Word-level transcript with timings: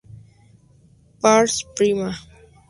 Pars 1.21 1.61
Prima. 1.75 2.17